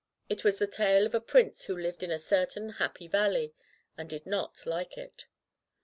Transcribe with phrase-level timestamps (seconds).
[0.29, 3.53] It was the tale of a prince who lived in a certain Happy Valley,
[3.95, 5.27] and did not like it.